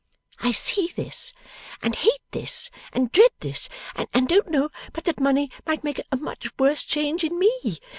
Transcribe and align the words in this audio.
I 0.39 0.51
see 0.51 0.87
this, 0.87 1.31
and 1.83 1.95
hate 1.95 2.23
this, 2.31 2.71
and 2.91 3.11
dread 3.11 3.29
this, 3.41 3.69
and 3.93 4.27
don't 4.27 4.49
know 4.49 4.71
but 4.93 5.03
that 5.03 5.19
money 5.19 5.51
might 5.67 5.83
make 5.83 5.99
a 6.11 6.17
much 6.17 6.49
worse 6.57 6.83
change 6.83 7.23
in 7.23 7.37
me. 7.37 7.77